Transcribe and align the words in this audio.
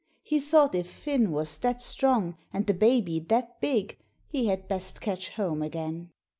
He 0.23 0.39
thought 0.39 0.73
if 0.73 0.89
Finn 0.89 1.31
was 1.31 1.59
that 1.59 1.79
strong 1.79 2.35
and 2.51 2.65
the 2.65 2.73
baby 2.73 3.19
that 3.19 3.61
big, 3.61 3.99
he 4.27 4.47
had 4.47 4.67
best 4.67 4.99
catch 4.99 5.29
home 5.29 5.61
again. 5.61 6.09